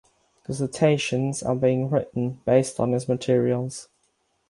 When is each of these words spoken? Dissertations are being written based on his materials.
Dissertations 0.47 1.43
are 1.43 1.53
being 1.53 1.87
written 1.87 2.41
based 2.43 2.79
on 2.79 2.91
his 2.91 3.07
materials. 3.07 3.87